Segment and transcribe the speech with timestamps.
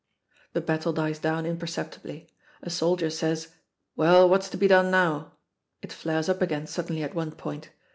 [0.53, 2.27] The battle dies down imperceptibly.
[2.63, 3.49] A soldier says,
[3.95, 5.33] "Well, what's to be done now?"
[5.83, 7.69] it flares up again suddenly at one point.